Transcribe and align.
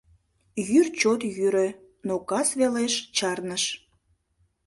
Йӱр 0.69 0.87
чот 0.99 1.21
йӱрӧ, 1.35 1.67
но 2.07 2.15
кас 2.29 2.49
велеш 2.59 2.93
чарныш. 3.17 3.63